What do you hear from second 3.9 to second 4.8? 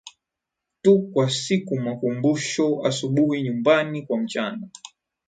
kwa mchana